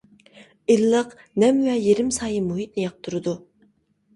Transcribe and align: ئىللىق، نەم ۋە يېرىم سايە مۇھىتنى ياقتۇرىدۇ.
ئىللىق، 0.75 1.13
نەم 1.43 1.61
ۋە 1.67 1.75
يېرىم 1.81 2.09
سايە 2.17 2.41
مۇھىتنى 2.49 2.85
ياقتۇرىدۇ. 2.87 3.37